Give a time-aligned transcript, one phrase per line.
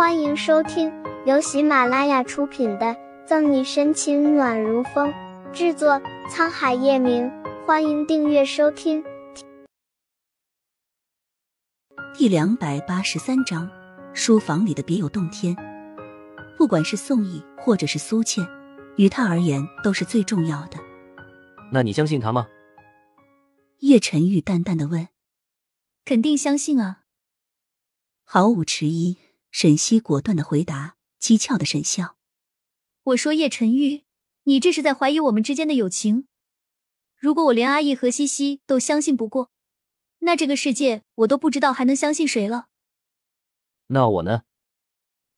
[0.00, 0.90] 欢迎收听
[1.26, 2.86] 由喜马拉雅出品的
[3.26, 5.12] 《赠你深情暖如风》，
[5.52, 7.30] 制作沧海夜明。
[7.66, 9.04] 欢迎订阅收听。
[12.14, 13.70] 第两百八十三章，
[14.14, 15.54] 书房里的别有洞天。
[16.56, 18.48] 不管是宋义或者是苏倩，
[18.96, 20.78] 于他而言都是最重要的。
[21.70, 22.48] 那你相信他吗？
[23.80, 25.08] 叶晨玉淡淡的问。
[26.06, 27.02] 肯定相信啊！
[28.24, 29.18] 毫无迟疑，
[29.50, 32.16] 沈西果断的回答，讥诮的沈笑。
[33.02, 34.04] 我说叶晨玉，
[34.44, 36.26] 你这是在怀疑我们之间的友情？
[37.16, 39.50] 如果我连阿义和西西都相信不过，
[40.20, 42.68] 那这个世界我都不知道还能相信谁了。
[43.88, 44.44] 那我呢？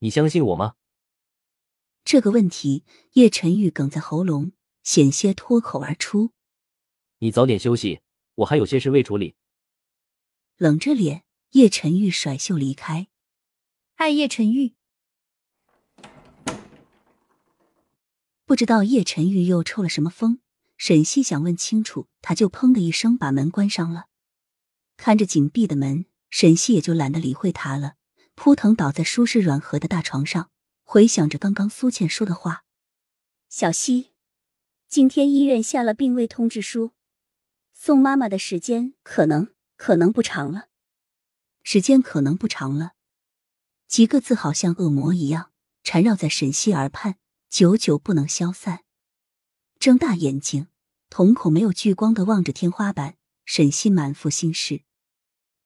[0.00, 0.74] 你相信我吗？
[2.04, 4.52] 这个问题，叶晨玉哽在喉咙，
[4.82, 6.32] 险些脱口而出。
[7.18, 8.00] 你早点休息，
[8.34, 9.36] 我还有些事未处理。
[10.56, 13.08] 冷着脸，叶晨玉甩袖离开。
[14.02, 14.74] 爱叶晨玉，
[18.44, 20.40] 不知道叶晨玉又抽了什么风。
[20.76, 24.06] 沈西想问清楚，他就砰的一声把门关上了。
[24.96, 27.94] 看着紧闭的门，沈西也就懒得理会他了，
[28.34, 30.50] 扑腾倒在舒适软和的大床上，
[30.82, 32.64] 回想着刚刚苏倩说的话
[33.48, 34.10] ：“小西，
[34.88, 36.90] 今天医院下了病危通知书，
[37.72, 40.70] 送妈妈的时间可能……”可能不长了，
[41.62, 42.94] 时间可能不长了，
[43.92, 45.52] 几个字好像恶魔一样
[45.84, 47.18] 缠绕在沈西耳畔，
[47.50, 48.84] 久久不能消散。
[49.78, 50.68] 睁大眼睛，
[51.10, 54.84] 瞳孔没有聚光的望着天花板，沈西满腹心事。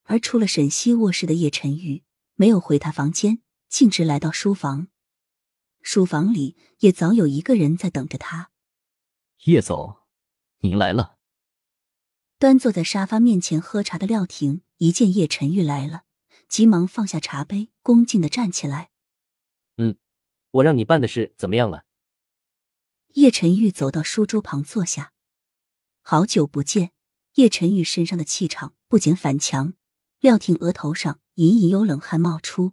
[0.02, 2.02] 而出了沈西卧室的叶晨玉
[2.34, 4.88] 没有回他房间，径直来到书房。
[5.80, 8.50] 书房里也早有一个人在等着他。
[9.44, 9.98] 叶总，
[10.62, 11.18] 您来了。
[12.40, 16.05] 端坐在沙发面前喝茶的廖婷一见叶晨玉来了，
[16.48, 18.90] 急忙放下茶杯，恭敬的站起来。
[19.76, 19.96] 嗯，
[20.52, 21.84] 我让你办的事怎么样了？
[23.14, 25.12] 叶晨玉走到书桌旁坐下。
[26.02, 26.92] 好久不见，
[27.34, 29.74] 叶晨玉身上的气场不减反强。
[30.20, 32.72] 廖婷额头上隐隐有冷汗冒出，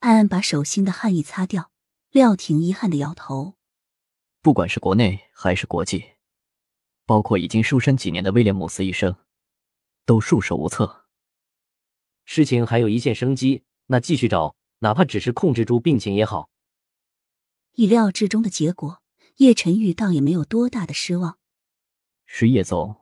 [0.00, 1.70] 暗暗把手心的汗意擦掉。
[2.10, 3.54] 廖婷遗憾的摇头。
[4.42, 6.12] 不管是国内还是国际。
[7.04, 9.16] 包括已经瘦身几年的威廉姆斯医生，
[10.06, 11.06] 都束手无策。
[12.24, 16.50] 事情还有一线生机，那继续找，哪怕只是控制住病情也好。
[17.72, 19.02] 意料之中的结果，
[19.36, 21.38] 叶晨玉倒也没有多大的失望。
[22.26, 22.96] 是叶总，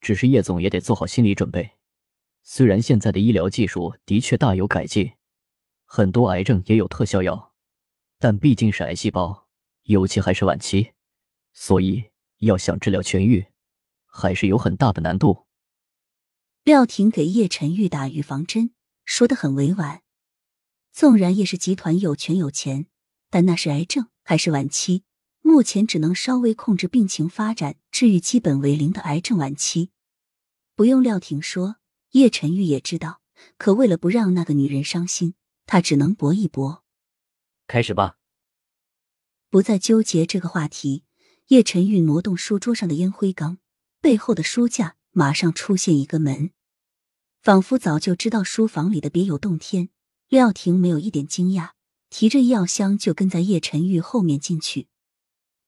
[0.00, 1.72] 只是叶总也得做好心理准备。
[2.42, 5.12] 虽然现在的医疗技术的确大有改进，
[5.84, 7.52] 很多癌症也有特效药，
[8.18, 9.46] 但毕竟是癌细胞，
[9.84, 10.92] 尤其还是晚期，
[11.52, 12.04] 所以。
[12.38, 13.46] 要想治疗痊愈，
[14.04, 15.43] 还是有很大的难度。
[16.64, 18.70] 廖婷给叶晨玉打预防针，
[19.04, 20.00] 说的很委婉。
[20.92, 22.86] 纵然叶氏集团有权有钱，
[23.28, 25.04] 但那是癌症，还是晚期，
[25.42, 29.90] 目前只能稍微控制病情发展，治愈基本为零的癌症晚期。
[30.74, 31.76] 不用廖婷说，
[32.12, 33.20] 叶晨玉也知道。
[33.58, 35.34] 可为了不让那个女人伤心，
[35.66, 36.82] 他只能搏一搏。
[37.66, 38.16] 开始吧，
[39.50, 41.04] 不再纠结这个话题。
[41.48, 43.58] 叶晨玉挪动书桌上的烟灰缸，
[44.00, 46.50] 背后的书架马上出现一个门，
[47.40, 49.90] 仿佛早就知道书房里的别有洞天。
[50.28, 51.70] 廖婷没有一点惊讶，
[52.10, 54.88] 提着医药箱就跟在叶晨玉后面进去。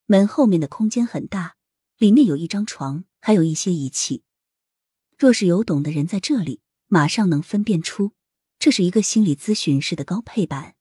[0.06, 1.54] 门后面的空间很大，
[1.96, 4.24] 里面有一张床，还有一些仪器。
[5.16, 8.14] 若是有懂的人在这里，马上能分辨出
[8.58, 10.74] 这是一个心理咨询室的高配版。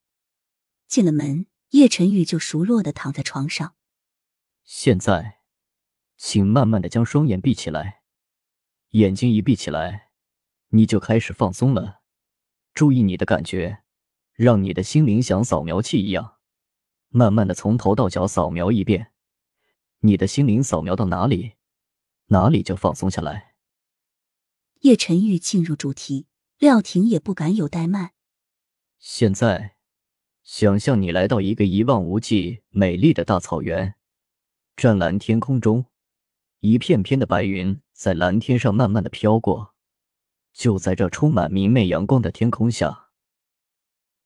[0.87, 3.75] 进了门，叶晨玉就熟络的躺在床上。
[4.63, 5.41] 现在，
[6.17, 8.01] 请慢慢的将双眼闭起来，
[8.95, 10.07] 眼睛一闭起来，
[10.69, 11.99] 你就开始放松了。
[12.73, 13.79] 注意你的感觉，
[14.31, 16.37] 让你的心灵像扫描器一样，
[17.09, 19.11] 慢慢的从头到脚扫描一遍。
[19.99, 21.55] 你的心灵扫描到哪里，
[22.27, 23.55] 哪里就放松下来。
[24.79, 26.27] 叶晨玉进入主题，
[26.57, 28.11] 廖婷也不敢有怠慢。
[28.97, 29.75] 现在，
[30.41, 33.95] 想象你来到一个一望无际、美丽的大草原。
[34.77, 35.87] 湛蓝天空中，
[36.61, 39.73] 一片片的白云在蓝天上慢慢的飘过。
[40.51, 43.09] 就在这充满明媚阳光的天空下，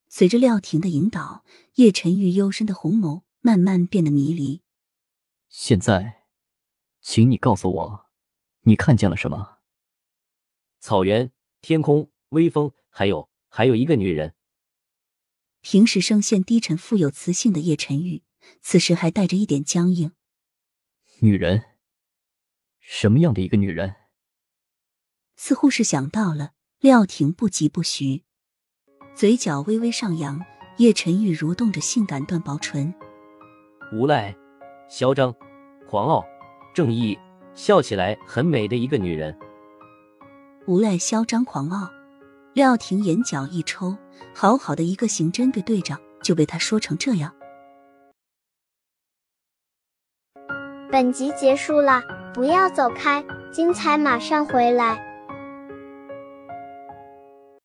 [0.08, 1.44] 随着廖婷的引导，
[1.74, 4.62] 叶晨玉幽深的红眸慢慢变得迷离。
[5.48, 6.24] 现在，
[7.00, 8.06] 请你告诉我，
[8.62, 9.58] 你看见了什么？
[10.78, 14.34] 草原、天空、微风，还有还有一个女人。
[15.60, 18.22] 平时声线低沉、富有磁性的叶晨玉，
[18.62, 20.12] 此时还带着一点僵硬。
[21.18, 21.69] 女人，
[22.92, 23.94] 什么样的一个女人？
[25.36, 26.50] 似乎是想到了，
[26.80, 28.24] 廖婷不疾不徐，
[29.14, 30.44] 嘴角微微上扬，
[30.78, 32.92] 叶晨玉蠕动着性感断薄唇，
[33.92, 34.34] 无赖、
[34.88, 35.32] 嚣张、
[35.88, 36.24] 狂傲、
[36.74, 37.16] 正义，
[37.54, 39.38] 笑起来很美的一个女人。
[40.66, 41.88] 无赖、嚣张、狂傲。
[42.54, 43.96] 廖婷眼角一抽，
[44.34, 47.32] 好好的一个刑侦队队长就被他说成这样。
[50.90, 52.02] 本集结束了，
[52.34, 55.09] 不要走开，精彩马上回来。